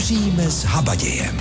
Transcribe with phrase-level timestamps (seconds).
[0.00, 1.36] Vaříme s habadějem.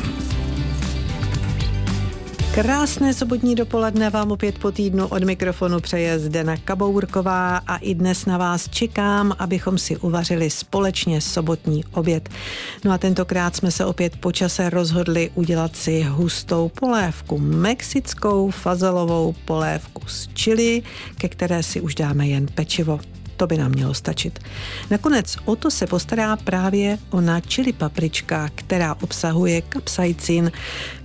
[2.53, 8.26] Krásné sobotní dopoledne vám opět po týdnu od mikrofonu přeje Zdena Kabourková a i dnes
[8.26, 12.30] na vás čekám, abychom si uvařili společně sobotní oběd.
[12.86, 19.35] No a tentokrát jsme se opět po čase rozhodli udělat si hustou polévku, mexickou fazelovou
[19.45, 20.83] polévku z chili,
[21.17, 22.99] ke které si už dáme jen pečivo.
[23.39, 24.39] To by nám mělo stačit.
[24.89, 30.51] Nakonec o to se postará právě ona čili paprička, která obsahuje kapsaicin,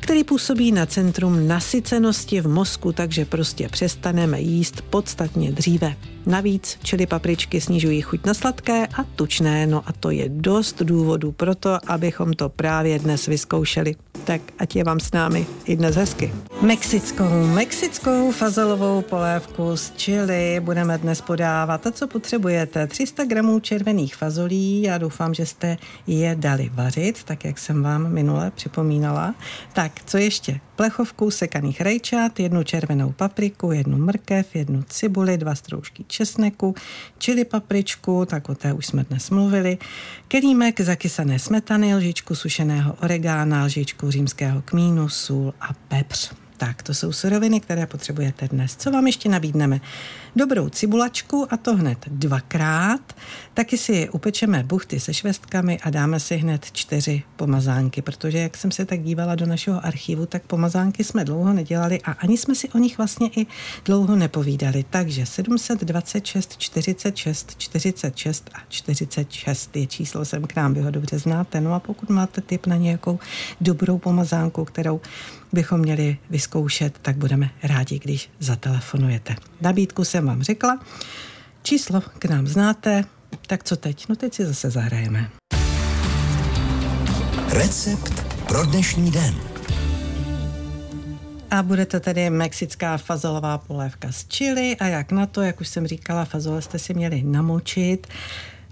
[0.01, 5.97] který působí na centrum nasycenosti v mozku, takže prostě přestaneme jíst podstatně dříve.
[6.27, 11.33] Navíc čili papričky snižují chuť na sladké a tučné, no a to je dost důvodů
[11.33, 13.95] pro to, abychom to právě dnes vyzkoušeli.
[14.25, 16.33] Tak ať je vám s námi i dnes hezky.
[16.63, 21.87] Mexickou, mexickou fazolovou polévku z čili budeme dnes podávat.
[21.87, 22.87] A co potřebujete?
[22.87, 28.13] 300 gramů červených fazolí, já doufám, že jste je dali vařit, tak jak jsem vám
[28.13, 29.35] minule připomínala.
[29.73, 30.61] Tak, co ještě?
[30.77, 36.75] Plechovku sekaných rajčat, jednu červenou papriku, jednu mrkev, jednu cibuli, dva stroužky česneku,
[37.19, 39.79] čili papričku, tak o té už jsme dnes mluvili,
[40.29, 46.31] kelímek zakysané smetany, lžičku sušeného oregána, lžičku římského kmínu, sůl a pepř.
[46.57, 48.77] Tak, to jsou suroviny, které potřebujete dnes.
[48.77, 49.81] Co vám ještě nabídneme?
[50.37, 53.17] Dobrou cibulačku a to hned dvakrát.
[53.55, 58.71] Taky si upečeme buchty se švestkami a dáme si hned čtyři pomazánky, protože jak jsem
[58.71, 62.69] se tak dívala do našeho archivu, tak pomazánky jsme dlouho nedělali a ani jsme si
[62.69, 63.47] o nich vlastně i
[63.85, 64.85] dlouho nepovídali.
[64.91, 71.61] Takže 726, 46, 46 a 46 je číslo sem k nám, vy ho dobře znáte.
[71.61, 73.19] No a pokud máte tip na nějakou
[73.61, 75.01] dobrou pomazánku, kterou
[75.53, 79.37] bychom měli vyzkoušet, tak budeme rádi, když zatelefonujete.
[79.61, 80.81] Nabídku jsem vám řekla,
[81.63, 83.05] číslo k nám znáte,
[83.47, 84.09] tak co teď?
[84.09, 85.31] No teď si zase zahrajeme.
[87.49, 89.35] Recept pro dnešní den.
[91.51, 95.69] A bude to tedy mexická fazolová polévka z chili a jak na to, jak už
[95.69, 98.07] jsem říkala, fazole jste si měli namočit.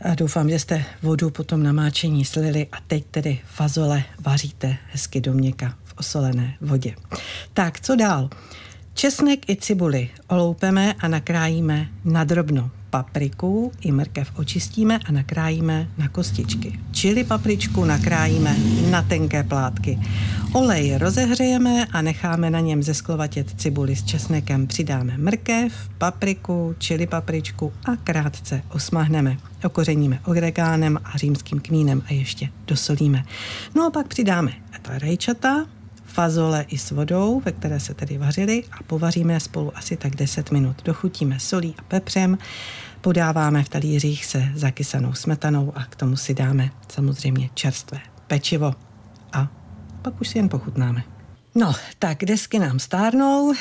[0.04, 5.32] A doufám, že jste vodu potom namáčení slili a teď tedy fazole vaříte hezky do
[5.32, 6.94] měka v osolené vodě.
[7.52, 8.30] Tak, co dál?
[8.94, 12.70] Česnek i cibuli oloupeme a nakrájíme na drobno.
[12.91, 16.78] Papriku i mrkev očistíme a nakrájíme na kostičky.
[16.91, 18.56] Čili papričku nakrájíme
[18.91, 19.98] na tenké plátky.
[20.53, 24.66] Olej rozehřejeme a necháme na něm zesklovatět cibuli s česnekem.
[24.66, 29.36] Přidáme mrkev, papriku, čili papričku a krátce osmahneme.
[29.64, 33.24] Okořeníme oregánem a římským kmínem a ještě dosolíme.
[33.74, 34.53] No a pak přidáme
[34.98, 35.66] rajčata,
[36.12, 40.50] fazole i s vodou, ve které se tedy vařily a povaříme spolu asi tak 10
[40.50, 40.82] minut.
[40.84, 42.38] Dochutíme solí a pepřem,
[43.00, 48.74] podáváme v talířích se zakysanou smetanou a k tomu si dáme samozřejmě čerstvé pečivo
[49.32, 49.48] a
[50.02, 51.02] pak už si jen pochutnáme.
[51.54, 53.52] No, tak desky nám stárnou,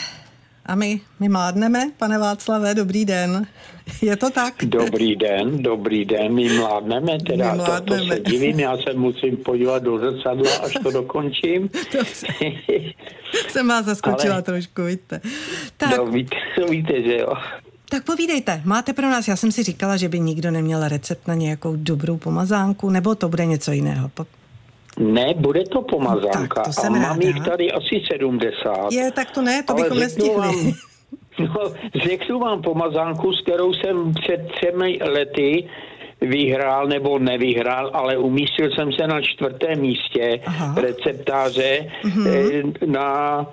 [0.66, 3.48] a my, my mládneme, pane Václave, dobrý den.
[4.02, 4.54] Je to tak?
[4.66, 8.02] Dobrý den, dobrý den, my mládneme, teda my mládneme.
[8.02, 11.70] To, to se divím, já se musím podívat do zrcadla, až to dokončím.
[13.50, 14.42] Jsem vás zaskočila Ale...
[14.42, 15.22] trošku, víte.
[15.78, 15.98] Tak.
[15.98, 16.36] No, víte,
[16.70, 17.34] víte, že jo.
[17.90, 21.34] Tak povídejte, máte pro nás, já jsem si říkala, že by nikdo neměl recept na
[21.34, 24.12] nějakou dobrou pomazánku, nebo to bude něco jiného.
[25.00, 26.64] Ne, bude to pomazánka.
[26.64, 27.28] Tak, to a mám ráda.
[27.28, 28.92] jich tady asi 70.
[28.92, 30.38] Je, tak to ne, to bychom nestihli.
[30.38, 30.74] Vám,
[31.40, 35.70] no, řeknu vám pomazánku, s kterou jsem před třemi lety
[36.22, 40.82] vyhrál nebo nevyhrál, ale umístil jsem se na čtvrtém místě Aha.
[40.82, 42.74] receptáře mm-hmm.
[42.86, 43.46] na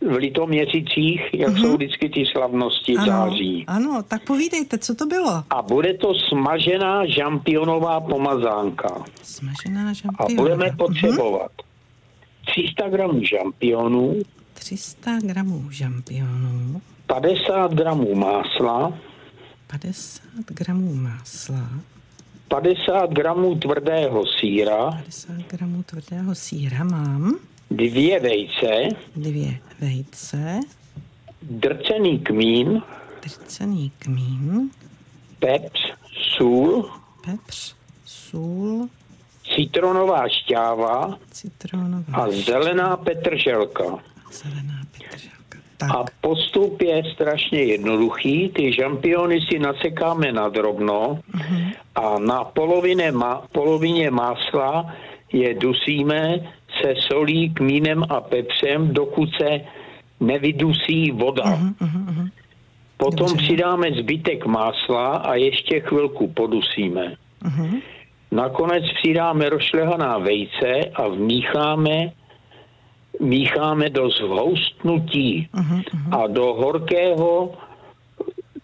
[0.00, 1.60] v Litoměřicích, jak uh-huh.
[1.60, 3.64] jsou vždycky ty slavnosti ano, září.
[3.66, 5.44] Ano, tak povídejte, co to bylo?
[5.50, 9.04] A bude to smažená žampionová pomazánka.
[9.22, 10.42] Smažená žampionová.
[10.42, 12.52] A budeme potřebovat uh-huh.
[12.52, 14.16] 300 gramů žampionů.
[14.54, 16.80] 300 gramů žampionů.
[17.06, 18.98] 50 gramů másla.
[19.66, 21.68] 50 gramů másla.
[22.48, 24.90] 50 gramů tvrdého síra.
[24.90, 27.38] 50 gramů tvrdého síra mám.
[27.70, 28.88] Dvě vejce.
[29.16, 30.60] Dvě vejce.
[31.42, 32.82] Drcený kmín.
[33.22, 34.70] Drcený kmín.
[35.38, 35.92] Pepř,
[36.36, 36.90] sůl.
[37.24, 37.74] Pepř,
[38.04, 38.88] sůl.
[39.54, 41.18] Citronová šťáva.
[41.30, 43.84] Citronová a zelená petrželka.
[44.32, 45.58] Zelená petrželka.
[45.76, 45.90] Tak.
[45.90, 48.48] A postup je strašně jednoduchý.
[48.48, 51.72] Ty žampiony si nasekáme na drobno uh-huh.
[51.94, 54.94] a na polovině, ma, polovině másla
[55.32, 56.34] je dusíme
[56.82, 59.60] se solí, kmínem a pepřem, dokud se
[60.20, 61.44] nevydusí voda.
[61.44, 62.30] Uh-huh, uh-huh.
[62.96, 63.44] Potom Dobře.
[63.44, 67.14] přidáme zbytek másla a ještě chvilku podusíme.
[67.44, 67.80] Uh-huh.
[68.32, 72.12] nakonec přidáme rošlehaná vejce a vmícháme
[73.20, 76.20] mícháme do zhoustnutí uh-huh, uh-huh.
[76.20, 77.52] a do horkého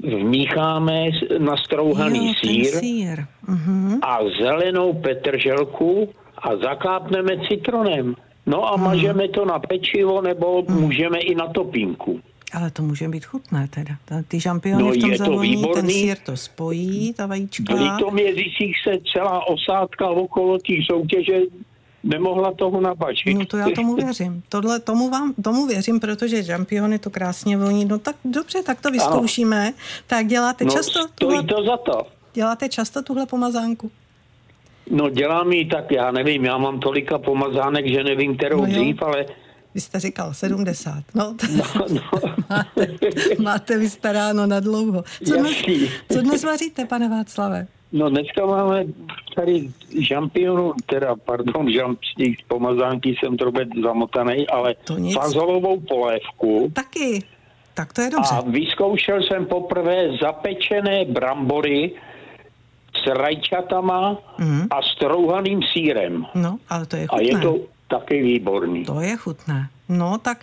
[0.03, 3.25] vmícháme nastrouhaný Jo, sír sír.
[3.49, 3.99] Mhm.
[4.03, 6.09] a zelenou petrželku
[6.46, 8.14] a zakápneme citronem.
[8.46, 12.20] No a mažeme to na pečivo nebo můžeme i na topínku.
[12.52, 14.22] Ale to může být chutné teda.
[14.28, 15.93] Ty žampiony No, v tom je to zavoní, ten výborný.
[15.94, 17.75] sír to spojí, ta vajíčka.
[17.75, 21.40] V Litoměřicích se celá osádka okolo té soutěže
[22.04, 23.38] nemohla toho nabačit.
[23.38, 24.43] No to já tomu věřím.
[24.48, 27.84] Tohle, tomu, vám, tomu věřím, protože žampiony to krásně voní.
[27.84, 29.72] No tak dobře, tak to vyzkoušíme.
[30.06, 32.06] Tak děláte No, často stojí tuhle, to za to.
[32.34, 33.90] děláte často tuhle pomazánku?
[34.91, 39.03] No dělám ji tak, já nevím, já mám tolika pomazánek, že nevím, kterou No dřív,
[39.03, 39.27] ale
[39.75, 41.05] Vy jste říkal 70.
[41.15, 42.00] No, no, no,
[42.50, 42.88] máte,
[43.43, 45.05] máte vystaráno na dlouho.
[45.27, 45.62] Co dnes,
[46.12, 47.67] co dnes vaříte, pane Václave?
[47.93, 48.85] no dneska máme
[49.35, 49.69] tady
[49.99, 54.75] žampionu, teda pardon, žamp, z těch pomazánky jsem trochu zamotaný, ale
[55.15, 56.73] fazolovou polévku.
[56.73, 57.23] Taky.
[57.75, 58.35] Tak to je dobře.
[58.35, 61.93] A vyzkoušel jsem poprvé zapečené brambory
[63.06, 64.67] s rajčatama Mhm.
[64.70, 66.26] a strouhaným sírem.
[66.35, 67.29] No, ale to je A chutné.
[67.29, 67.53] je to
[67.88, 68.85] taky výborný.
[68.85, 69.69] To je chutné.
[69.88, 70.43] No tak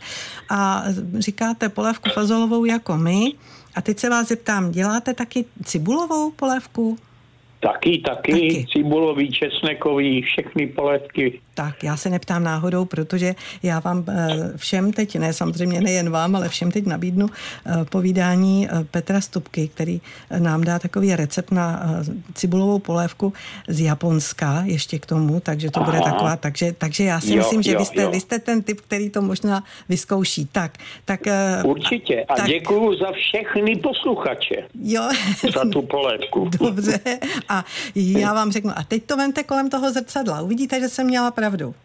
[0.50, 0.84] a
[1.20, 3.34] říkáte polévku fazolovou jako my.
[3.76, 6.98] A teď se vás zeptám, děláte taky cibulovou polévku?
[7.60, 8.66] Taky, taky, Taky.
[8.74, 11.42] cibulový, česnekový, všechny polévky.
[11.54, 16.36] Tak, já se neptám náhodou, protože já vám eh, všem teď, ne samozřejmě nejen vám,
[16.36, 20.02] ale všem teď nabídnu eh, povídání eh, Petra Stupky, který
[20.40, 21.84] nám dá takový recept na
[22.34, 23.34] cibulovou polévku
[23.68, 26.12] z Japonska ještě k tomu, takže to bude Aha.
[26.12, 28.12] taková, takže, takže já si Jo, myslím, že jo, vy jste, jo.
[28.12, 30.46] vy jste ten typ, který to možná vyzkouší.
[30.52, 31.20] Tak, tak...
[31.64, 32.26] Určitě.
[32.30, 35.10] A tak, děkuju za všechny posluchače Jo,
[35.54, 36.50] za tu polévku.
[36.60, 37.00] Dobře.
[37.50, 37.66] A
[37.96, 40.42] já vám řeknu, a teď to vemte kolem toho zrcadla.
[40.42, 41.76] Uvidíte, že jsem měla pravdu.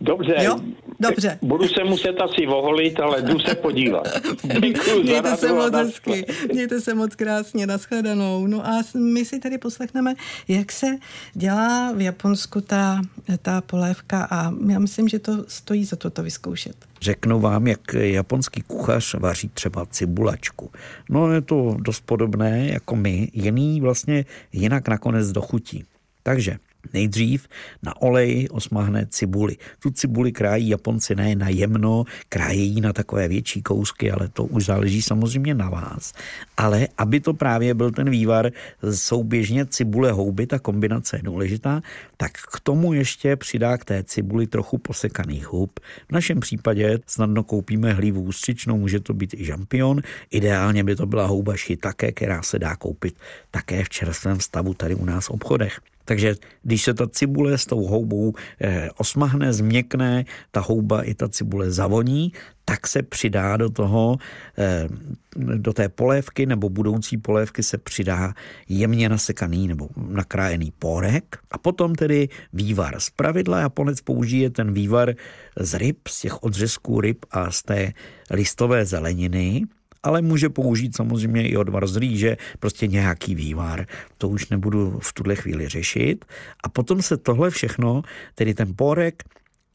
[0.00, 0.34] Dobře.
[0.42, 0.60] Jo?
[1.00, 1.38] Dobře.
[1.42, 4.08] Budu se muset asi oholit, ale jdu se podívat.
[4.42, 6.26] Děkuju za Mějte se moc hezky.
[6.52, 7.66] Mějte se moc krásně.
[7.66, 8.46] Naschledanou.
[8.46, 10.14] No a my si tady poslechneme,
[10.48, 10.86] jak se
[11.34, 13.02] dělá v Japonsku ta,
[13.42, 16.76] ta polévka a já myslím, že to stojí za to to vyzkoušet.
[17.00, 20.70] Řeknu vám, jak japonský kuchař vaří třeba cibulačku.
[21.08, 25.84] No je to dost podobné jako my, jiný vlastně jinak nakonec dochutí.
[26.22, 26.56] Takže
[26.92, 27.48] nejdřív
[27.82, 29.56] na olej osmahne cibuli.
[29.82, 34.64] Tu cibuli krájí Japonci ne na jemno, krájí na takové větší kousky, ale to už
[34.64, 36.12] záleží samozřejmě na vás.
[36.56, 38.50] Ale aby to právě byl ten vývar
[38.90, 41.82] souběžně cibule houby, ta kombinace je důležitá,
[42.16, 45.80] tak k tomu ještě přidá k té cibuli trochu posekaných hub.
[46.08, 50.00] V našem případě snadno koupíme hlívu ústřičnou, může to být i žampion.
[50.30, 53.14] Ideálně by to byla houba shiitake, která se dá koupit
[53.50, 55.80] také v čerstvém stavu tady u nás v obchodech.
[56.04, 61.28] Takže když se ta cibule s tou houbou eh, osmahne, změkne, ta houba i ta
[61.28, 62.32] cibule zavoní,
[62.64, 64.16] tak se přidá do toho,
[64.58, 64.88] eh,
[65.36, 68.34] do té polévky nebo budoucí polévky se přidá
[68.68, 73.00] jemně nasekaný nebo nakrájený pórek a potom tedy vývar.
[73.00, 75.14] Z pravidla Japonec použije ten vývar
[75.56, 77.92] z ryb, z těch odřezků ryb a z té
[78.30, 79.62] listové zeleniny,
[80.04, 83.86] ale může použít samozřejmě i odvar z rýže, prostě nějaký vývar.
[84.18, 86.24] To už nebudu v tuhle chvíli řešit.
[86.64, 88.02] A potom se tohle všechno,
[88.34, 89.22] tedy ten pórek,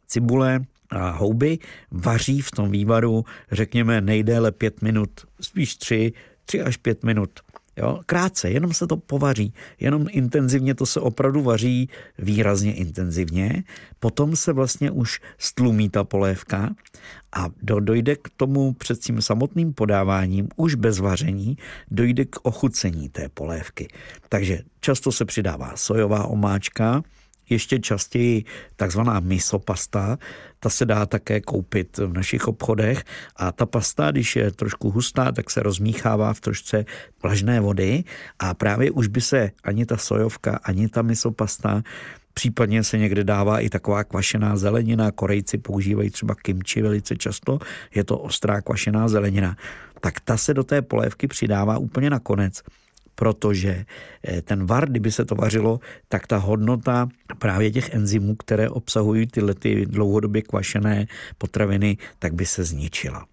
[0.08, 0.59] cibule
[0.90, 1.57] a houby,
[1.92, 5.09] vaří v tom vývaru, řekněme, nejdéle pět minut,
[5.42, 6.14] spíš tři,
[6.45, 7.30] tři až pět minut.
[7.80, 13.64] Jo, krátce, jenom se to povaří, jenom intenzivně to se opravdu vaří výrazně intenzivně.
[14.00, 16.76] Potom se vlastně už stlumí ta polévka
[17.33, 21.57] a do, dojde k tomu před tím samotným podáváním, už bez vaření,
[21.92, 23.88] dojde k ochucení té polévky.
[24.30, 27.04] Takže často se přidává sojová omáčka,
[27.49, 28.44] ještě častěji
[28.75, 30.18] takzvaná miso pasta,
[30.59, 33.03] ta se dá také koupit v našich obchodech
[33.35, 36.85] a ta pasta, když je trošku hustá, tak se rozmíchává v trošce
[37.23, 38.03] vlažné vody
[38.39, 41.83] a právě už by se ani ta sojovka, ani ta miso pasta
[42.39, 45.11] Případně se někde dává i taková kvašená zelenina.
[45.11, 47.59] Korejci používají třeba kimči velice často.
[47.95, 49.57] Je to ostrá kvašená zelenina.
[50.01, 52.61] Tak ta se do té polévky přidává úplně na konec
[53.19, 53.85] protože
[54.23, 59.28] eh, ten var, kdyby se to vařilo, tak ta hodnota právě těch enzymů, které obsahují
[59.28, 61.07] tyhle ty dlouhodobě kvašené
[61.38, 63.26] potraviny, tak by se zničila.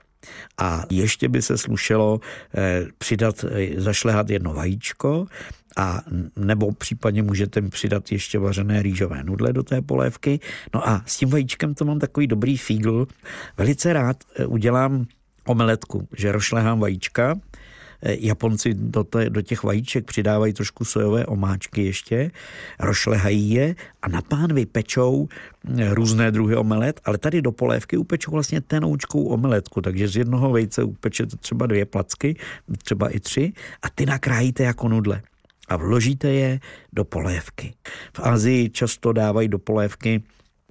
[0.59, 2.21] A ještě by se slušelo
[2.55, 5.27] eh, přidat, eh, zašlehat jedno vajíčko,
[5.77, 6.03] a
[6.37, 10.41] nebo případně můžete přidat ještě vařené rýžové nudle do té polévky.
[10.75, 13.07] No a s tím vajíčkem to mám takový dobrý fígl.
[13.57, 14.17] Velice rád
[14.47, 15.07] udělám
[15.47, 17.35] omeletku, že rošlehám vajíčka,
[18.21, 22.31] Japonci do, te, do těch vajíček přidávají trošku sojové omáčky ještě,
[22.81, 25.29] rošlehají je a na pánvi pečou
[25.91, 30.83] různé druhy omelet, ale tady do polévky upečou vlastně tenoučkou omeletku, takže z jednoho vejce
[30.83, 32.37] upečete třeba dvě placky,
[32.83, 35.23] třeba i tři a ty nakrájíte jako nudle
[35.69, 36.61] a vložíte je
[36.93, 37.75] do polévky.
[38.17, 40.23] V Azii často dávají do polévky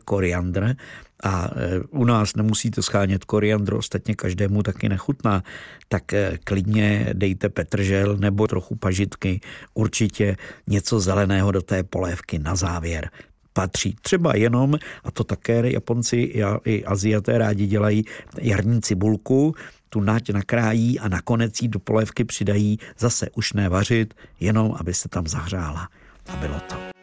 [0.06, 0.76] koriandr
[1.24, 5.44] a e, u nás nemusíte schánět koriandr, ostatně každému taky nechutná,
[5.88, 9.42] tak e, klidně dejte petržel nebo trochu pažitky,
[9.74, 13.10] určitě něco zeleného do té polévky na závěr
[13.54, 13.96] patří.
[14.02, 16.18] Třeba jenom, a to také Japonci
[16.66, 18.06] i Aziaté rádi dělají,
[18.42, 19.56] jarní cibulku,
[19.90, 25.10] tu nať nakrájí a nakonec jí do polévky přidají zase už nevařit, jenom aby se
[25.10, 25.90] tam zahřála.
[26.28, 26.95] A bylo to.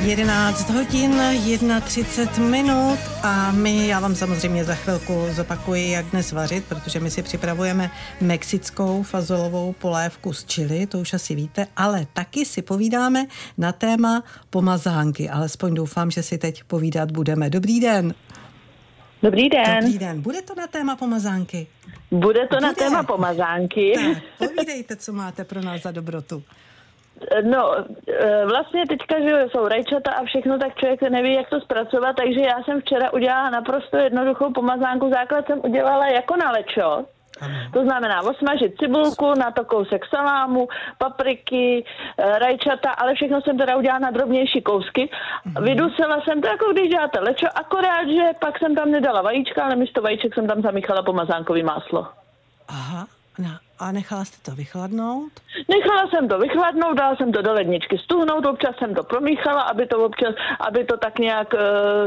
[0.00, 1.22] 11 hodin,
[1.84, 7.10] 31 minut a my, já vám samozřejmě za chvilku zopakuji, jak dnes vařit, protože my
[7.10, 7.90] si připravujeme
[8.20, 13.26] mexickou fazolovou polévku z čili, to už asi víte, ale taky si povídáme
[13.58, 17.50] na téma pomazánky, alespoň doufám, že si teď povídat budeme.
[17.50, 18.14] Dobrý den.
[19.22, 19.80] Dobrý den.
[19.80, 20.20] Dobrý den.
[20.22, 21.66] Bude to na téma pomazánky?
[22.10, 22.66] Bude to Bude.
[22.66, 23.92] na téma pomazánky.
[23.94, 26.42] Tak, povídejte, co máte pro nás za dobrotu.
[27.42, 27.74] No,
[28.08, 32.40] e, vlastně teďka, že jsou rajčata a všechno, tak člověk neví, jak to zpracovat, takže
[32.40, 35.10] já jsem včera udělala naprosto jednoduchou pomazánku.
[35.10, 37.04] Základ jsem udělala jako na lečo.
[37.72, 41.84] To znamená osmažit cibulku, na to kousek salámu, papriky,
[42.18, 45.10] e, rajčata, ale všechno jsem teda udělala na drobnější kousky.
[45.44, 45.64] Mhm.
[45.64, 49.76] Vydusila jsem to, jako když děláte lečo, akorát, že pak jsem tam nedala vajíčka, ale
[49.76, 52.06] místo vajíček jsem tam zamíchala pomazánkový máslo.
[52.68, 53.06] Aha,
[53.38, 55.32] no, a nechala jste to vychladnout?
[55.68, 59.86] Nechala jsem to vychladnout, dala jsem to do ledničky stuhnout, občas jsem to promíchala, aby
[59.86, 61.60] to občas, aby to tak nějak uh,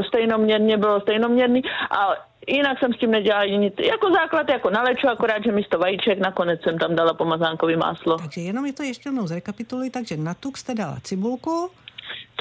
[0.03, 1.61] stejnoměrně bylo stejnoměrný,
[1.91, 2.13] a
[2.47, 3.73] jinak jsem s tím nedělala nic.
[3.79, 8.17] Jako základ, jako na leču, akorát, že místo vajíček nakonec jsem tam dala pomazánkový máslo.
[8.17, 11.69] Takže jenom je to ještě jednou zrekapituluji, takže na tuk jste dala cibulku,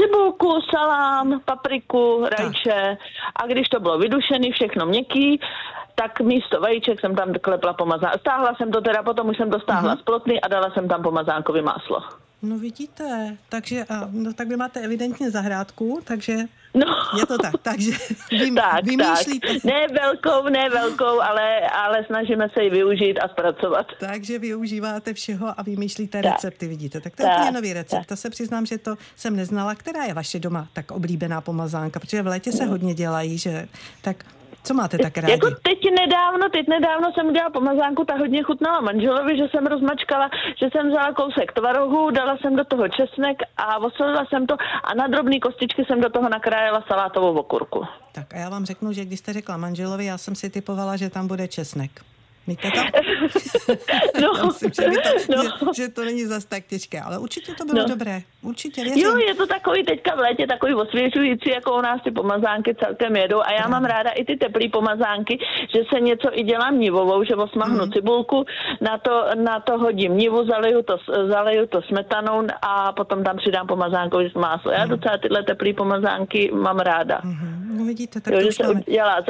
[0.01, 2.97] cibulku, salám, papriku, rajče
[3.37, 5.41] a když to bylo vydušený, všechno měkký,
[6.03, 8.13] tak místo vajíček jsem tam klepla pomazán.
[8.21, 10.01] Stáhla jsem to teda, potom už jsem to stáhla uh-huh.
[10.01, 12.03] z plotny a dala jsem tam pomazánkový máslo.
[12.43, 16.37] No vidíte, takže a, no, tak vy máte evidentně zahrádku, takže
[16.75, 16.87] no.
[17.19, 17.91] je to tak, takže
[18.31, 19.55] vy, tak, vymýšlíte.
[19.55, 19.65] Tak.
[19.65, 23.87] Ne velkou, ne velkou, ale, ale snažíme se ji využít a zpracovat.
[24.01, 26.33] Takže využíváte všeho a vymýšlíte tak.
[26.33, 27.01] recepty, vidíte.
[27.01, 27.99] Tak to je úplně nový recept.
[27.99, 28.07] Tak.
[28.07, 29.75] To se přiznám, že to jsem neznala.
[29.75, 32.01] Která je vaše doma tak oblíbená pomazánka?
[32.01, 33.69] Protože v létě se hodně dělají, že
[34.03, 34.25] tak
[34.63, 35.33] co máte tak rádi?
[35.33, 40.31] Jako teď nedávno, teď nedávno jsem udělala pomazánku, ta hodně chutnala manželovi, že jsem rozmačkala,
[40.61, 44.95] že jsem vzala kousek tvarohu, dala jsem do toho česnek a osolila jsem to a
[44.95, 47.85] na drobné kostičky jsem do toho nakrájela salátovou okurku.
[48.13, 51.11] Tak a já vám řeknu, že když jste řekla manželovi, já jsem si typovala, že
[51.11, 51.91] tam bude česnek.
[52.51, 52.81] Víte to?
[54.23, 55.43] no, myslím, že, to, no.
[55.43, 57.89] že, že to není zas tak těžké, ale určitě to bylo no.
[57.89, 58.21] dobré.
[58.43, 59.03] Určitě věřím.
[59.03, 63.17] Jo, je to takový teďka v létě takový osvěžující, jako u nás ty pomazánky celkem
[63.17, 63.41] jedou.
[63.41, 65.39] A já mám ráda i ty teplé pomazánky,
[65.75, 67.93] že se něco i dělám nivovou, že osmahnu mm.
[67.93, 68.45] cibulku,
[68.81, 70.97] na to, na to hodím nivu, zaleju to,
[71.29, 74.71] zaleju to smetanou a potom tam přidám pomazánkový máslo.
[74.71, 74.91] Já mm.
[74.91, 77.21] docela tyhle teplé pomazánky mám ráda.
[77.21, 77.79] Mm-hmm.
[77.79, 78.81] No vidíte, tak jo, to že se máme...
[78.81, 79.21] dělá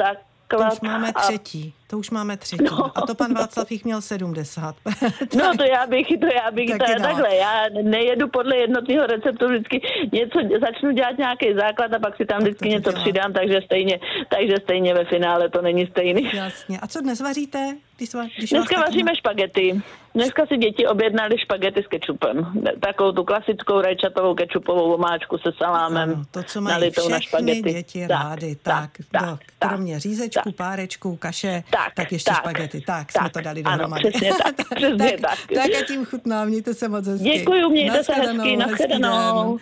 [0.57, 0.69] základ.
[0.69, 1.73] To už máme třetí.
[1.87, 2.63] To už máme třetí.
[2.63, 2.97] No.
[2.97, 4.75] A to pan Václav jich měl 70.
[5.37, 9.81] no to já bych, to já bych, to, takhle, já nejedu podle jednotného receptu, vždycky
[10.11, 13.01] něco, začnu dělat nějaký základ a pak si tam vždycky něco dělá.
[13.01, 16.31] přidám, takže stejně, takže stejně ve finále to není stejný.
[16.33, 16.79] Jasně.
[16.79, 17.77] A co dnes vaříte?
[17.97, 19.81] Když, když Dneska vaříme špagety.
[20.15, 22.53] Dneska si děti objednali špagety s kečupem.
[22.79, 26.09] Takovou tu klasickou rajčatovou kečupovou omáčku se salámem.
[26.09, 27.73] Ano, to, co mají všechny na špagety.
[27.73, 28.55] děti tak, rády.
[28.55, 32.81] Tak, tak, tak, tak kromě řízečku, tak, párečku, kaše, tak, tak ještě tak, špagety.
[32.81, 34.03] Tak, tak, jsme to dali dohromady.
[34.03, 35.21] Ano, přesně tak, přesně tak.
[35.21, 35.39] tak.
[35.53, 37.29] tak a tím chutná, mějte se moc hezky.
[37.29, 39.57] Děkuju, mějte se hezky, nashledanou.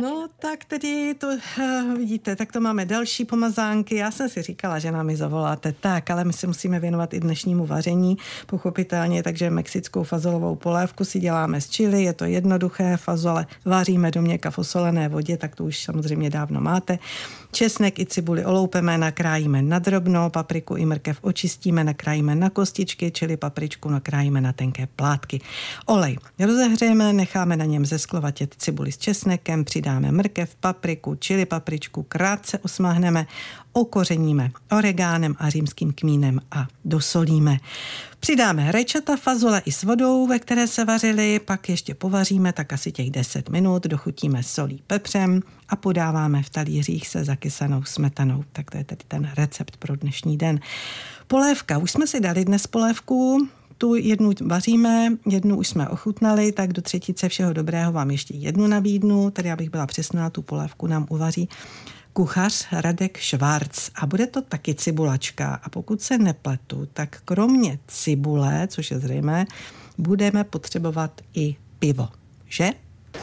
[0.00, 3.96] No tak tedy to uh, vidíte, tak to máme další pomazánky.
[3.96, 7.20] Já jsem si říkala, že nám ji zavoláte tak, ale my se musíme věnovat i
[7.20, 9.50] dnešnímu vaření, pochopitelně, takže
[9.86, 14.58] mexickou fazolovou polévku si děláme z čili, je to jednoduché, fazole vaříme do měka v
[14.58, 16.98] osolené vodě, tak to už samozřejmě dávno máte.
[17.56, 23.36] Česnek i cibuli oloupeme, nakrájíme na drobno, papriku i mrkev očistíme, nakrájíme na kostičky, čili
[23.36, 25.40] papričku nakrájíme na tenké plátky.
[25.86, 32.58] Olej rozehřejeme, necháme na něm zesklovatět cibuli s česnekem, přidáme mrkev, papriku, čili papričku, krátce
[32.58, 33.26] osmahneme,
[33.72, 37.56] okořeníme oregánem a římským kmínem a dosolíme.
[38.20, 42.92] Přidáme rečata, fazole i s vodou, ve které se vařily, pak ještě povaříme tak asi
[42.92, 48.44] těch 10 minut, dochutíme solí pepřem a podáváme v talířích se zakysanou smetanou.
[48.52, 50.60] Tak to je tedy ten recept pro dnešní den.
[51.26, 51.78] Polévka.
[51.78, 56.82] Už jsme si dali dnes polévku, tu jednu vaříme, jednu už jsme ochutnali, tak do
[56.82, 61.48] třetice všeho dobrého vám ještě jednu nabídnu, tady abych byla přesná, tu polévku nám uvaří
[62.16, 68.68] kuchař Radek Švárc a bude to taky cibulačka a pokud se nepletu, tak kromě cibule,
[68.68, 69.46] což je zřejmé,
[69.98, 72.08] budeme potřebovat i pivo,
[72.48, 72.70] že?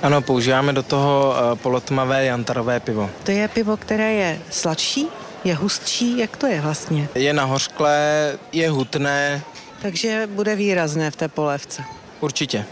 [0.01, 3.09] Ano, používáme do toho eh, polotmavé jantarové pivo.
[3.23, 5.07] To je pivo, které je sladší,
[5.43, 7.07] je hustší, jak to je vlastně?
[7.15, 9.41] Je nahořklé, je hutné.
[9.81, 11.83] Takže bude výrazné v té polévce.
[12.19, 12.65] Určitě.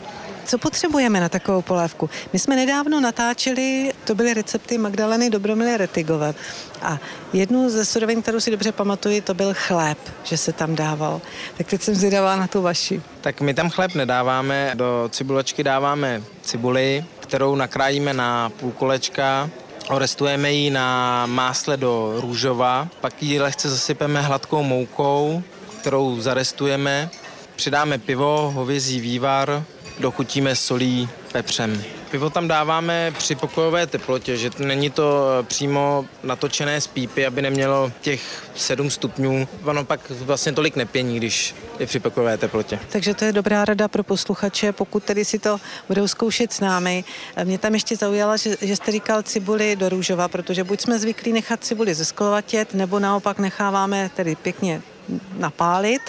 [0.45, 2.09] Co potřebujeme na takovou polévku?
[2.33, 6.33] My jsme nedávno natáčeli, to byly recepty Magdaleny Dobromily Retigové.
[6.81, 6.99] A
[7.33, 11.21] jednu ze surovin, kterou si dobře pamatuju, to byl chléb, že se tam dával.
[11.57, 13.01] Tak teď jsem zvědavá na tu vaši.
[13.21, 19.49] Tak my tam chléb nedáváme, do cibulečky dáváme cibuli, kterou nakrájíme na půl kolečka,
[19.89, 25.43] Orestujeme ji na másle do růžova, pak ji lehce zasypeme hladkou moukou,
[25.79, 27.09] kterou zarestujeme.
[27.55, 29.63] Přidáme pivo, hovězí vývar,
[30.01, 31.83] dochutíme solí, pepřem.
[32.11, 37.91] Pivo tam dáváme při pokojové teplotě, že není to přímo natočené z pípy, aby nemělo
[38.01, 39.47] těch 7 stupňů.
[39.63, 42.79] Ono pak vlastně tolik nepění, když je při pokojové teplotě.
[42.89, 47.03] Takže to je dobrá rada pro posluchače, pokud tedy si to budou zkoušet s námi.
[47.43, 51.33] Mě tam ještě zaujala, že, že jste říkal cibuli do růžova, protože buď jsme zvyklí
[51.33, 54.81] nechat cibuli zesklovatět, nebo naopak necháváme tedy pěkně
[55.37, 56.01] napálit,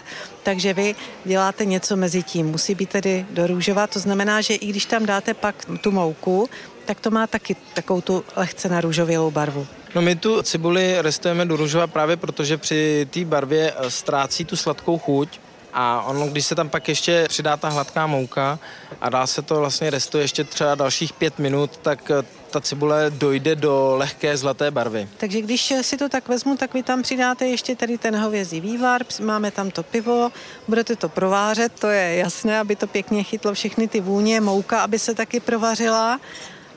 [0.43, 0.95] takže vy
[1.25, 2.47] děláte něco mezi tím.
[2.47, 6.49] Musí být tedy do růžova, to znamená, že i když tam dáte pak tu mouku,
[6.85, 9.67] tak to má taky takovou tu lehce na růžovělou barvu.
[9.95, 14.57] No my tu cibuli restujeme do růžova právě protože při té barvě eh, ztrácí tu
[14.57, 15.41] sladkou chuť
[15.73, 18.59] a ono, když se tam pak ještě přidá ta hladká mouka
[19.01, 23.11] a dá se to vlastně restuje ještě třeba dalších pět minut, tak eh, ta cibule
[23.11, 25.09] dojde do lehké zlaté barvy.
[25.17, 29.03] Takže když si to tak vezmu, tak vy tam přidáte ještě tady ten hovězí vývar,
[29.21, 30.33] máme tam to pivo,
[30.69, 34.99] budete to provářet, to je jasné, aby to pěkně chytlo všechny ty vůně, mouka, aby
[34.99, 36.21] se taky provařila.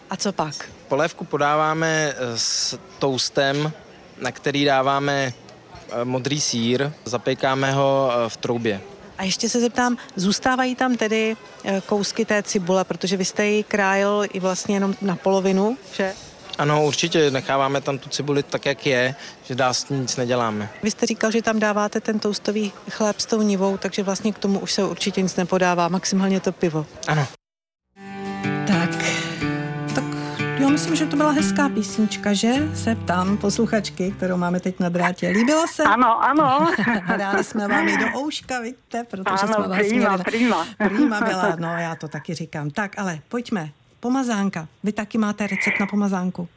[0.10, 0.56] A co pak?
[0.88, 3.72] Polévku podáváme eh, s toustem,
[4.22, 5.34] na který dáváme
[6.04, 8.82] modrý sír, zapékáme ho eh, v troubě.
[9.18, 13.64] A ještě se zeptám, zůstávají tam tedy eh, kousky té cibule, protože vy jste ji
[13.64, 16.14] krájel i vlastně jenom na polovinu, že?
[16.58, 20.70] Ano, určitě necháváme tam tu cibuli tak, jak je, že dá s ní nic neděláme.
[20.84, 24.40] Vy jste říkal, že tam dáváte ten toustový chléb s tou nivou, takže vlastně k
[24.40, 26.86] tomu už se určitě nic nepodává, maximálně to pivo.
[27.08, 27.28] Ano.
[30.90, 32.54] Myslím, že to byla hezká písnička, že?
[32.74, 35.30] Se ptám posluchačky, kterou máme teď na drátě.
[35.30, 35.84] Líbilo se?
[35.84, 36.68] Ano, ano.
[37.04, 40.24] Hráli jsme vám i do ouška, víte, protože ano, jsme vás prima, měli.
[40.24, 40.66] prima.
[40.78, 42.70] Prima byla, no já to taky říkám.
[42.70, 43.70] Tak, ale pojďme.
[44.00, 44.68] Pomazánka.
[44.84, 46.48] Vy taky máte recept na pomazánku.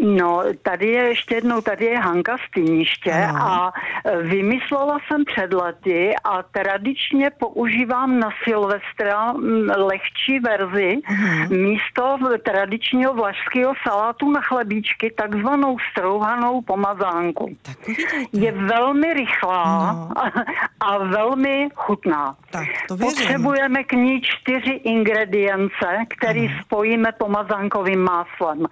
[0.00, 3.72] No, tady je ještě jednou, tady je Hanka z Týniště a
[4.04, 9.32] e, vymyslela jsem před lety a tradičně používám na Silvestra
[9.76, 11.62] lehčí verzi uh-huh.
[11.62, 17.56] místo tradičního vlašského salátu na chlebíčky, takzvanou strouhanou pomazánku.
[17.62, 17.76] Tak
[18.32, 20.22] je velmi rychlá no.
[20.80, 22.36] a velmi chutná.
[22.50, 23.16] Tak, to věřím.
[23.16, 28.66] Potřebujeme k ní čtyři ingredience, které spojíme pomazánkovým máslem.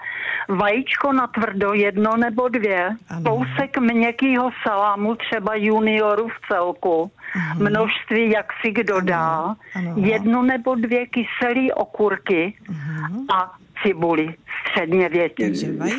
[0.49, 3.31] Vajíčko na tvrdo jedno nebo dvě, ano.
[3.31, 7.71] kousek měkkého salámu, třeba junioru v celku, ano.
[7.71, 9.95] množství, jak si kdo dá, ano.
[9.97, 13.25] jedno nebo dvě kyselé okurky ano.
[13.35, 14.35] a cibuli
[14.71, 15.55] středně, větí,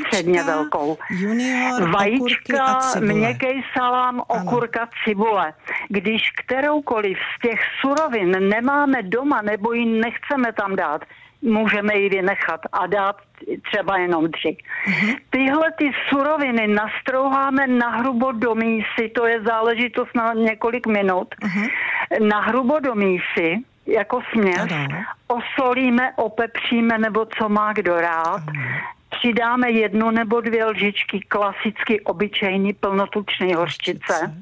[0.07, 0.97] středně velkou.
[1.09, 4.89] Junior, Vajíčka, měkký salám, okurka, ano.
[5.03, 5.53] cibule.
[5.89, 11.01] Když kteroukoliv z těch surovin nemáme doma nebo ji nechceme tam dát,
[11.41, 13.15] můžeme ji vynechat a dát
[13.71, 14.57] třeba jenom tři.
[14.87, 15.17] Uh-huh.
[15.29, 21.69] Tyhle ty suroviny nastrouháme na hrubo do mísy, to je záležitost na několik minut, uh-huh.
[22.27, 24.67] na hrubo do mísy, jako směs,
[25.27, 28.81] osolíme, opepříme, nebo co má kdo rád, uh-huh.
[29.09, 34.35] přidáme jednu nebo dvě lžičky klasicky obyčejný plnotučný hořčice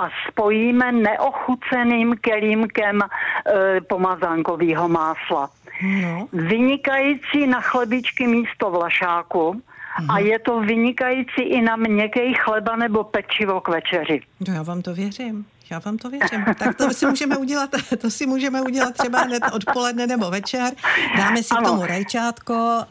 [0.00, 5.50] a spojíme neochuceným kelímkem e, pomazánkového másla.
[5.82, 6.28] No.
[6.32, 9.62] Vynikající na chlebičky místo vlašáku
[9.96, 10.26] a mhm.
[10.26, 14.20] je to vynikající i na měkký chleba nebo pečivo k večeři.
[14.48, 15.46] No já vám to věřím.
[15.70, 16.44] Já vám to věřím.
[16.58, 20.72] Tak to si můžeme udělat, to si můžeme udělat třeba hned odpoledne nebo večer.
[21.16, 21.62] Dáme si ano.
[21.62, 22.84] k tomu rajčátko,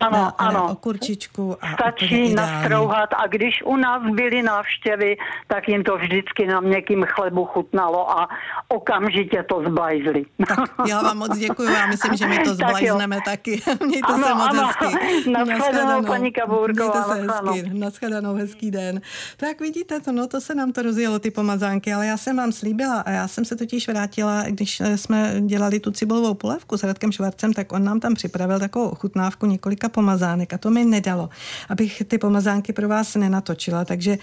[0.00, 0.52] ano, na, ano.
[0.52, 1.56] na okurčičku.
[1.60, 7.04] A Stačí nastrouhat a když u nás byly návštěvy, tak jim to vždycky na měkkým
[7.08, 8.28] chlebu chutnalo a
[8.68, 10.24] okamžitě to zblajzli.
[10.48, 10.58] Tak
[10.88, 13.62] já vám moc děkuji, já myslím, že my to zblajzneme tak taky.
[13.86, 14.66] Mějte ano, se moc ano.
[14.66, 15.30] hezky.
[15.30, 17.14] Naschledanou, paní Kabourková.
[17.14, 17.78] Mějte se hezky.
[17.78, 19.00] Naschledanou, hezký den.
[19.36, 22.52] Tak vidíte, to, no, to se nám to rozjelo, ty pomazánky, ale já jsem vám
[22.52, 27.12] slíbila a já jsem se totiž vrátila, když jsme dělali tu cibulovou polévku s Radkem
[27.12, 31.28] Švarcem, tak on nám tam připravil takovou ochutnávku několika pomazánek a to mi nedalo,
[31.68, 34.18] abych ty pomazánky pro vás nenatočila, takže,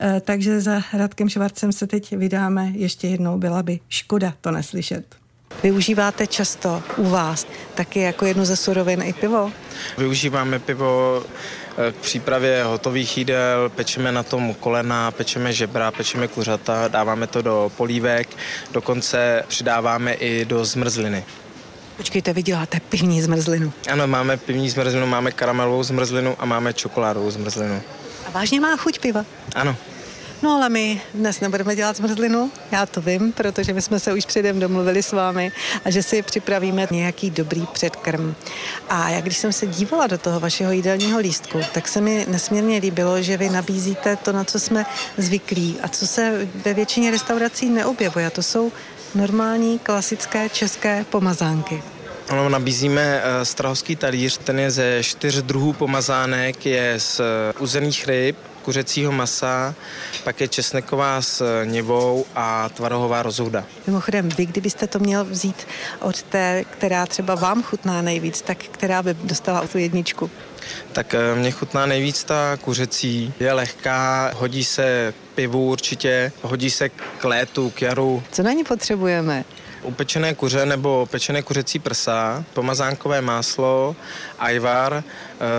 [0.00, 5.20] eh, takže za Radkem Švarcem se teď vydáme ještě jednou, byla by škoda to neslyšet.
[5.62, 9.52] Využíváte často u vás taky jako jednu ze surovin i pivo?
[9.98, 16.88] Využíváme pivo eh, k přípravě hotových jídel, pečeme na tom kolena, pečeme žebra, pečeme kuřata,
[16.88, 18.28] dáváme to do polívek,
[18.72, 21.24] dokonce přidáváme i do zmrzliny.
[22.00, 23.72] Počkejte, vy děláte pivní zmrzlinu.
[23.90, 27.82] Ano, máme pivní zmrzlinu, máme karamelovou zmrzlinu a máme čokoládovou zmrzlinu.
[28.26, 29.24] A vážně má chuť piva?
[29.54, 29.76] Ano.
[30.42, 34.26] No ale my dnes nebudeme dělat zmrzlinu, já to vím, protože my jsme se už
[34.26, 35.52] předem domluvili s vámi
[35.84, 38.34] a že si připravíme nějaký dobrý předkrm.
[38.88, 42.78] A jak když jsem se dívala do toho vašeho jídelního lístku, tak se mi nesmírně
[42.78, 44.86] líbilo, že vy nabízíte to, na co jsme
[45.16, 48.26] zvyklí a co se ve většině restaurací neobjevuje.
[48.26, 48.72] A to jsou
[49.14, 51.82] normální klasické české pomazánky.
[52.28, 58.06] Ano, nabízíme uh, strahovský talíř, ten je ze čtyř druhů pomazánek, je z uh, uzených
[58.06, 59.74] ryb, kuřecího masa,
[60.24, 63.64] pak je česneková s nivou a tvarohová rozhouda.
[63.86, 65.66] Mimochodem, vy kdybyste to měl vzít
[66.00, 70.30] od té, která třeba vám chutná nejvíc, tak která by dostala o tu jedničku?
[70.92, 73.34] Tak mě chutná nejvíc ta kuřecí.
[73.40, 78.22] Je lehká, hodí se pivu určitě, hodí se k létu, k jaru.
[78.32, 79.44] Co na ní potřebujeme?
[79.82, 83.96] upečené kuře nebo pečené kuřecí prsa, pomazánkové máslo,
[84.38, 85.04] ajvar,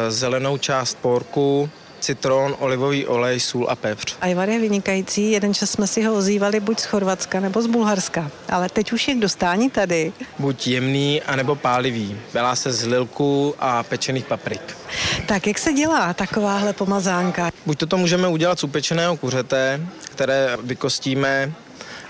[0.10, 1.70] zelenou část porku,
[2.02, 4.16] citron, olivový olej, sůl a pepř.
[4.22, 8.32] Ajvar je vynikající, jeden čas jsme si ho ozývali buď z Chorvatska nebo z Bulharska,
[8.50, 10.14] ale teď už je k dostání tady.
[10.40, 12.18] Buď jemný, anebo pálivý.
[12.34, 14.78] Dělá se z lilku a pečených paprik.
[15.26, 17.52] Tak jak se dělá takováhle pomazánka?
[17.66, 21.54] Buď toto můžeme udělat z upečeného kuřete, které vykostíme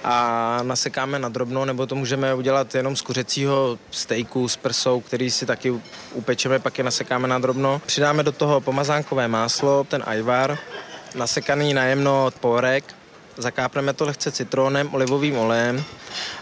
[0.03, 5.31] a nasekáme na drobno, nebo to můžeme udělat jenom z kuřecího stejku s prsou, který
[5.31, 5.73] si taky
[6.13, 7.81] upečeme, pak je nasekáme na drobno.
[7.85, 10.57] Přidáme do toho pomazánkové máslo, ten ajvar,
[11.15, 12.95] nasekaný najemno porek,
[13.37, 15.83] zakápneme to lehce citronem, olivovým olejem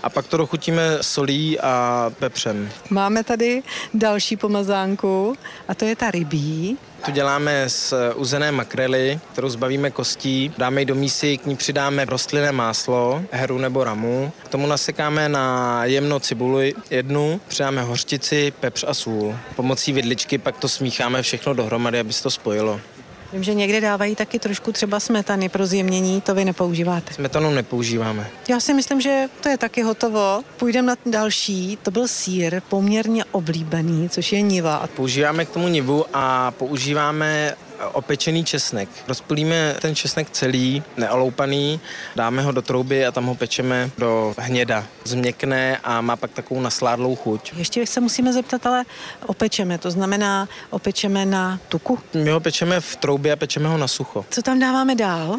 [0.04, 2.70] a pak to dochutíme solí a pepřem.
[2.90, 6.78] Máme tady další pomazánku a to je ta rybí.
[7.06, 12.06] Tu děláme z uzené makrely, kterou zbavíme kostí, dáme ji do mísy, k ní přidáme
[12.06, 14.32] rostlinné máslo, heru nebo ramu.
[14.44, 19.36] K tomu nasekáme na jemno cibuli jednu, přidáme hořčici, pepř a sůl.
[19.56, 22.82] Pomocí vidličky pak to smícháme všechno dohromady, aby se to spojilo.
[23.34, 27.14] Vím, že někde dávají taky trošku třeba smetany pro zjemnění, to vy nepoužíváte.
[27.14, 28.28] Smetanu nepoužíváme.
[28.50, 30.42] Já si myslím, že to je taky hotovo.
[30.58, 34.90] Půjdeme na další, to byl sír, poměrně oblíbený, což je niva.
[34.96, 37.56] Používáme k tomu nivu a používáme
[37.92, 38.90] opečený česnek.
[39.08, 41.80] Rozpůlíme ten česnek celý, neoloupaný,
[42.16, 44.86] dáme ho do trouby a tam ho pečeme do hněda.
[45.04, 47.54] Změkne a má pak takovou nasládlou chuť.
[47.58, 48.86] Ještě se musíme zeptat, ale
[49.26, 52.00] opečeme, to znamená opečeme na tuku?
[52.14, 54.26] My ho pečeme v troubě a pečeme ho na sucho.
[54.30, 55.38] Co tam dáváme dál?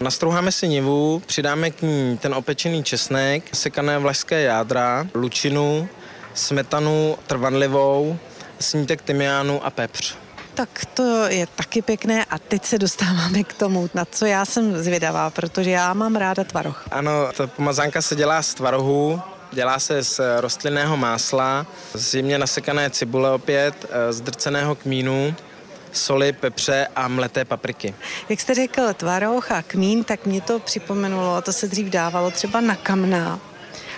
[0.00, 5.88] Nastrouháme si nivu, přidáme k ní ten opečený česnek, sekané vlašské jádra, lučinu,
[6.34, 8.18] smetanu trvanlivou,
[8.60, 10.21] snítek tymiánu a pepř.
[10.54, 14.82] Tak to je taky pěkné a teď se dostáváme k tomu, na co já jsem
[14.82, 16.84] zvědavá, protože já mám ráda tvaroh.
[16.90, 22.90] Ano, ta pomazánka se dělá z tvarohu, dělá se z rostlinného másla, z jemně nasekané
[22.90, 25.34] cibule opět, z drceného kmínu,
[25.92, 27.94] soli, pepře a mleté papriky.
[28.28, 32.60] Jak jste řekl tvaroh a kmín, tak mě to připomenulo, to se dřív dávalo třeba
[32.60, 33.40] na kamna.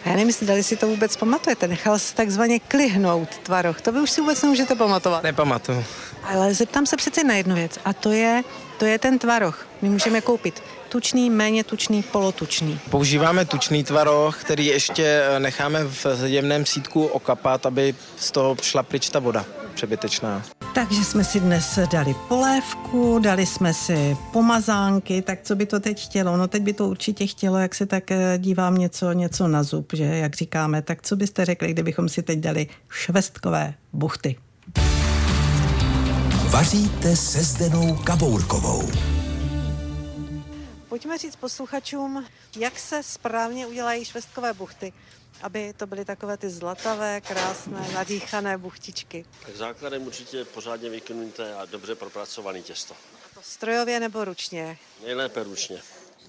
[0.04, 1.68] A já nevím, jestli si to vůbec pamatujete.
[1.68, 3.80] Nechal se takzvaně klihnout tvaroh.
[3.80, 5.22] To vy už si vůbec nemůžete pamatovat.
[5.22, 5.84] Nepamatuju.
[6.26, 8.42] Ale zeptám se přece na jednu věc a to je,
[8.78, 9.66] to je ten tvaroh.
[9.82, 12.80] My můžeme koupit tučný, méně tučný, polotučný.
[12.90, 19.08] Používáme tučný tvaroh, který ještě necháme v jemném sítku okapat, aby z toho šla pryč
[19.08, 20.42] ta voda přebytečná.
[20.74, 26.04] Takže jsme si dnes dali polévku, dali jsme si pomazánky, tak co by to teď
[26.04, 26.36] chtělo?
[26.36, 28.04] No teď by to určitě chtělo, jak se tak
[28.38, 30.82] dívám něco, něco na zub, že jak říkáme.
[30.82, 34.36] Tak co byste řekli, kdybychom si teď dali švestkové buchty?
[36.54, 38.82] Vaříte se Zdenou Kabourkovou.
[40.88, 44.92] Pojďme říct posluchačům, jak se správně udělají švestkové buchty.
[45.42, 49.24] aby to byly takové ty zlatavé, krásné, nadýchané buchtičky.
[49.46, 52.94] Tak základem určitě pořádně vykynuté a dobře propracované těsto.
[53.34, 54.78] To strojově nebo ručně?
[55.04, 55.82] Nejlépe ručně.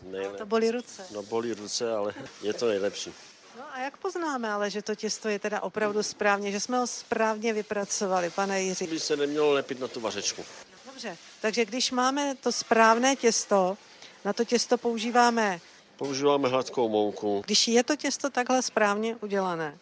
[0.03, 0.31] Nejlépe.
[0.33, 1.05] No to bolí ruce.
[1.11, 3.13] No bolí ruce, ale je to nejlepší.
[3.57, 6.87] No a jak poznáme ale, že to těsto je teda opravdu správně, že jsme ho
[6.87, 8.87] správně vypracovali, pane Jiří?
[8.87, 10.45] By se nemělo lepit na tu vařečku.
[10.85, 13.77] Dobře, takže když máme to správné těsto,
[14.25, 15.61] na to těsto používáme
[15.97, 17.41] Používáme hladkou mouku.
[17.45, 19.77] Když je to těsto takhle správně udělané,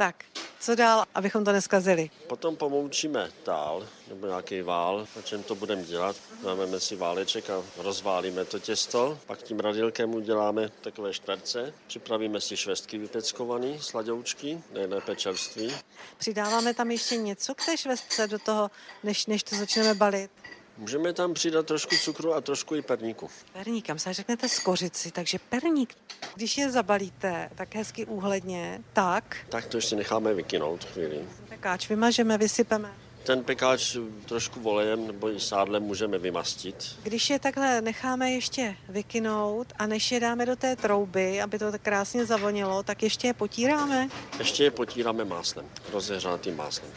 [0.00, 0.24] tak
[0.60, 2.10] co dál, abychom to neskazili?
[2.28, 6.16] Potom pomoučíme tál nebo nějaký vál, na čem to budeme dělat.
[6.44, 9.18] Máme si váleček a rozválíme to těsto.
[9.26, 11.74] Pak tím radilkem uděláme takové čtverce.
[11.86, 15.72] Připravíme si švestky vypeckované, sladoučky, nejlépe čerství.
[16.18, 18.70] Přidáváme tam ještě něco k té švestce do toho,
[19.02, 20.30] než, než to začneme balit?
[20.80, 23.30] Můžeme tam přidat trošku cukru a trošku i perníku.
[23.52, 25.94] Perník, kam se řeknete skořici, takže perník.
[26.34, 29.36] Když je zabalíte tak hezky úhledně, tak...
[29.48, 31.24] Tak to ještě necháme vykynout chvíli.
[31.48, 32.94] Pekáč vymažeme, vysypeme.
[33.22, 36.96] Ten pekáč trošku volejem nebo i sádlem můžeme vymastit.
[37.02, 41.72] Když je takhle necháme ještě vykynout a než je dáme do té trouby, aby to
[41.72, 44.08] tak krásně zavonilo, tak ještě je potíráme?
[44.38, 46.90] Ještě je potíráme máslem, rozehřátým máslem.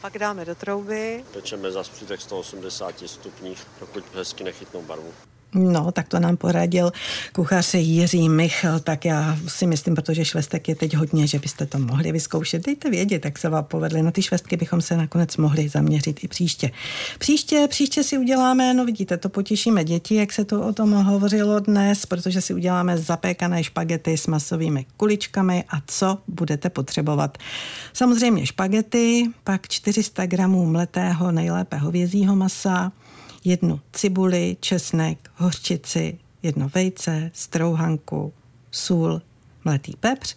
[0.00, 1.24] Pak dáme do trouby.
[1.32, 5.12] Pečeme za při 180 stupních, dokud hezky nechytnou barvu.
[5.54, 6.92] No, tak to nám poradil
[7.32, 11.78] kuchař Jiří Michal, tak já si myslím, protože švestek je teď hodně, že byste to
[11.78, 12.66] mohli vyzkoušet.
[12.66, 14.02] Dejte vědět, jak se vám povedly.
[14.02, 16.70] Na ty švestky bychom se nakonec mohli zaměřit i příště.
[17.18, 21.60] Příště, příště si uděláme, no vidíte, to potěšíme děti, jak se to o tom hovořilo
[21.60, 27.38] dnes, protože si uděláme zapékané špagety s masovými kuličkami a co budete potřebovat.
[27.92, 32.92] Samozřejmě špagety, pak 400 gramů mletého, nejlépe hovězího masa,
[33.44, 38.32] jednu cibuli, česnek, hořčici, jedno vejce, strouhanku,
[38.70, 39.22] sůl,
[39.64, 40.36] mletý pepř,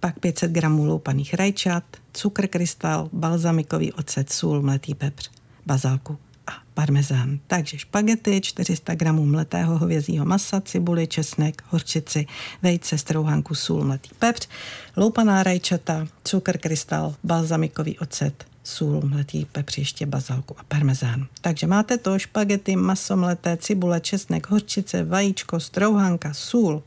[0.00, 5.30] pak 500 gramů loupaných rajčat, cukr krystal, balzamikový ocet, sůl, mletý pepř,
[5.66, 7.38] bazalku a parmezán.
[7.46, 12.26] Takže špagety, 400 gramů mletého hovězího masa, cibuli, česnek, horčici,
[12.62, 14.48] vejce, strouhanku, sůl, mletý pepř,
[14.96, 21.26] loupaná rajčata, cukr krystal, balzamikový ocet, sůl, mletý pepř, ještě bazalku a parmezán.
[21.40, 26.82] Takže máte to špagety, maso mleté, cibule, česnek, horčice, vajíčko, strouhanka, sůl,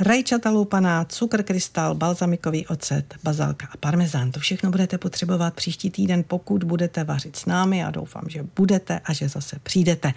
[0.00, 4.32] rajčata loupaná, cukr krystal, balzamikový ocet, bazalka a parmezán.
[4.32, 9.00] To všechno budete potřebovat příští týden, pokud budete vařit s námi a doufám, že budete
[9.04, 10.12] a že zase přijdete.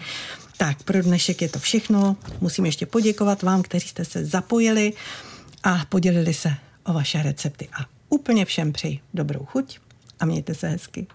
[0.58, 2.16] Tak, pro dnešek je to všechno.
[2.42, 4.94] Musím ještě poděkovat vám, kteří jste se zapojili
[5.64, 7.68] a podělili se o vaše recepty.
[7.74, 9.80] A úplně všem přeji dobrou chuť
[10.20, 11.08] a mějte se hezky.